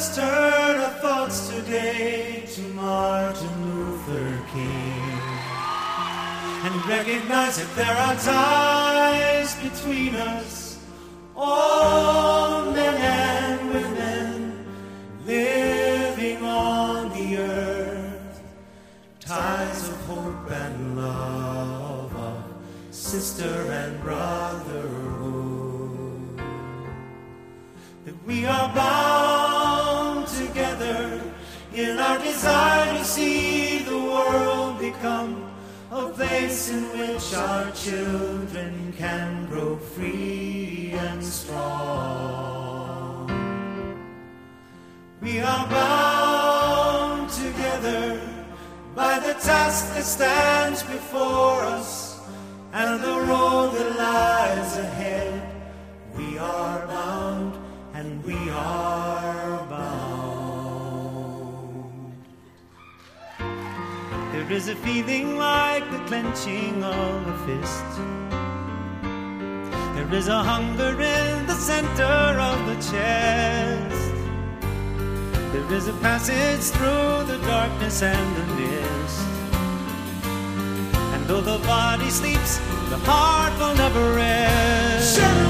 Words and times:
us 0.00 0.16
turn 0.16 0.80
our 0.80 0.94
thoughts 1.02 1.48
today 1.50 2.42
to 2.46 2.62
Martin 2.72 3.54
Luther 3.66 4.42
King 4.50 5.02
and 6.64 6.86
recognize 6.86 7.58
that 7.58 7.76
there 7.76 7.96
are 8.06 8.16
ties 8.16 9.56
between 9.56 10.14
us, 10.14 10.78
all 11.36 12.72
men 12.72 12.96
and 12.96 13.74
women 13.74 14.64
living 15.26 16.42
on 16.44 17.10
the 17.10 17.36
earth, 17.36 18.42
ties 19.20 19.86
of 19.86 19.96
hope 20.06 20.50
and 20.50 20.96
love, 20.96 22.16
of 22.16 22.42
sister 22.90 23.70
and 23.70 24.00
brotherhood. 24.00 25.20
That 28.06 28.26
we 28.26 28.46
are 28.46 28.74
bound 28.74 28.99
desire 32.32 32.96
to 32.96 33.04
see 33.04 33.78
the 33.78 33.98
world 33.98 34.78
become 34.78 35.50
a 35.90 36.08
place 36.10 36.70
in 36.70 36.82
which 36.96 37.34
our 37.34 37.70
children 37.72 38.94
can 38.96 39.46
grow 39.46 39.76
free 39.76 40.92
and 40.94 41.24
strong. 41.24 41.66
We 45.20 45.40
are 45.40 45.66
bound 45.68 47.30
together 47.30 48.20
by 48.94 49.18
the 49.18 49.34
task 49.34 49.92
that 49.94 50.04
stands 50.04 50.82
before 50.84 51.62
us 51.62 52.09
There 64.40 64.56
is 64.56 64.68
a 64.68 64.74
feeling 64.74 65.36
like 65.36 65.84
the 65.90 65.98
clenching 66.06 66.82
of 66.82 67.28
a 67.28 67.36
fist. 67.46 67.90
There 69.94 70.14
is 70.14 70.28
a 70.28 70.42
hunger 70.42 70.98
in 70.98 71.46
the 71.46 71.54
center 71.54 72.40
of 72.48 72.58
the 72.66 72.74
chest. 72.76 74.12
There 75.52 75.72
is 75.74 75.88
a 75.88 75.92
passage 76.00 76.64
through 76.74 77.26
the 77.30 77.38
darkness 77.44 78.02
and 78.02 78.36
the 78.38 78.46
mist. 78.54 79.20
And 81.12 81.26
though 81.26 81.42
the 81.42 81.58
body 81.66 82.08
sleeps, 82.08 82.56
the 82.88 82.98
heart 83.04 83.52
will 83.58 83.74
never 83.74 84.14
rest. 84.14 85.49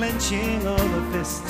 clenching 0.00 0.66
of 0.66 0.80
a 0.80 1.02
fist. 1.12 1.44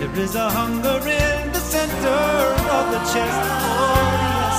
There 0.00 0.16
is 0.24 0.34
a 0.34 0.48
hunger 0.48 0.98
in 1.06 1.52
the 1.52 1.62
center 1.74 2.22
of 2.76 2.84
the 2.94 3.00
chest. 3.12 3.40
Oh, 3.76 4.08
yes. 4.24 4.58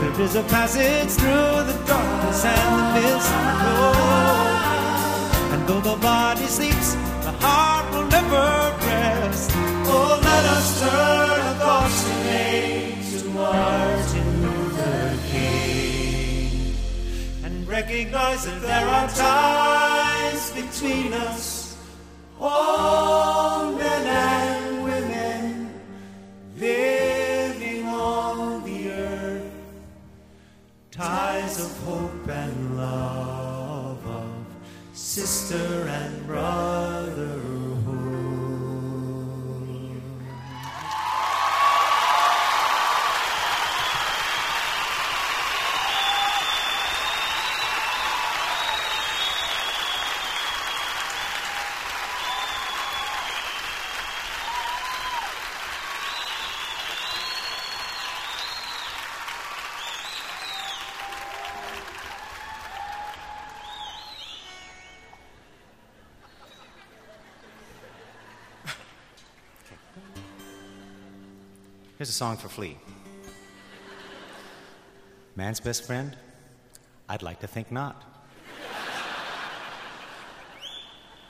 There 0.00 0.18
is 0.24 0.34
a 0.34 0.44
passage 0.44 1.12
through 1.20 1.56
the 1.70 1.76
darkness 1.86 2.44
and 2.46 2.70
the 2.78 2.84
mist. 2.96 3.30
Oh, 3.68 4.40
and 5.52 5.60
though 5.68 5.82
the 5.90 5.96
body 6.00 6.46
sleeps, 6.46 6.94
the 7.26 7.32
heart 7.44 7.86
will 7.92 8.08
never 8.18 8.46
rest. 8.88 9.50
Oh, 9.92 10.18
let 10.30 10.44
us 10.56 10.66
turn 10.80 11.38
our 11.48 11.54
thoughts 11.62 11.98
today 12.08 12.96
to 13.10 13.28
Martin 13.28 14.28
Luther 14.42 15.18
King 15.30 16.74
and 17.44 17.68
recognize 17.68 18.46
that 18.46 18.62
there 18.62 18.88
are 18.88 19.08
ties 20.42 20.50
between 20.50 21.12
us, 21.12 21.76
all 22.40 23.72
men 23.72 24.06
and 24.06 24.84
women 24.84 25.80
living 26.58 27.86
on 27.86 28.64
the 28.64 28.90
earth, 28.90 29.52
ties 30.90 31.60
of 31.64 31.84
hope 31.84 32.28
and 32.28 32.76
love, 32.76 34.04
of 34.06 34.32
sister 34.92 35.86
and 35.88 36.26
brotherhood. 36.26 37.61
Here's 72.02 72.08
a 72.08 72.12
song 72.14 72.36
for 72.36 72.48
Flea. 72.48 72.76
Man's 75.36 75.60
best 75.60 75.84
friend? 75.84 76.16
I'd 77.08 77.22
like 77.22 77.38
to 77.38 77.46
think 77.46 77.70
not. 77.70 78.11